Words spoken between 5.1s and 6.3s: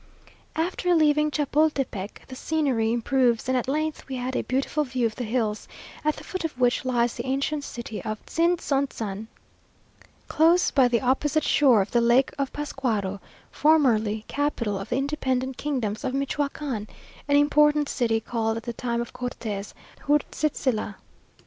the hills, at the